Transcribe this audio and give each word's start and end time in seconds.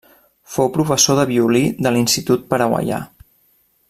Fou 0.53 0.69
professor 0.77 1.19
de 1.19 1.25
violí 1.33 1.61
de 1.87 1.91
l'Institut 1.97 2.47
Paraguaià. 2.55 3.03